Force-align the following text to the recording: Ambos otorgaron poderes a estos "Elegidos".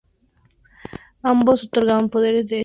Ambos 1.21 1.65
otorgaron 1.65 2.09
poderes 2.09 2.37
a 2.37 2.39
estos 2.39 2.51
"Elegidos". 2.53 2.59